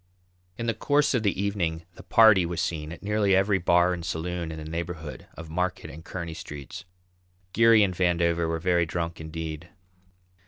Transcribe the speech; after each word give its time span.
In 0.57 0.65
the 0.65 0.73
course 0.73 1.13
of 1.13 1.21
the 1.21 1.39
evening 1.39 1.83
the 1.93 2.01
patty 2.01 2.43
was 2.43 2.59
seen 2.59 2.91
at 2.91 3.03
nearly 3.03 3.35
every 3.35 3.59
bar 3.59 3.93
and 3.93 4.03
saloon 4.03 4.51
in 4.51 4.57
the 4.57 4.65
neighbourhood 4.65 5.27
of 5.35 5.51
Market 5.51 5.91
and 5.91 6.03
Kearney 6.03 6.33
streets. 6.33 6.85
Geary 7.53 7.83
and 7.83 7.93
Vandover 7.93 8.47
were 8.47 8.57
very 8.57 8.87
drunk 8.87 9.21
indeed. 9.21 9.69